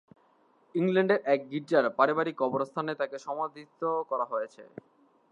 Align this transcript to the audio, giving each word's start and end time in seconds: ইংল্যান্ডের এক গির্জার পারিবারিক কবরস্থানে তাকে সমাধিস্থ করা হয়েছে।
ইংল্যান্ডের 0.75 1.19
এক 1.33 1.39
গির্জার 1.51 1.85
পারিবারিক 1.97 2.35
কবরস্থানে 2.41 2.91
তাকে 3.01 3.17
সমাধিস্থ 3.19 3.79
করা 4.09 4.25
হয়েছে। 4.31 4.61